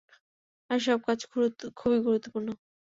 আর 0.69 0.77
সেসব 0.79 0.99
কাজ 1.07 1.19
খুবই 1.79 1.99
গুরুত্বপূর্ণ। 2.05 2.47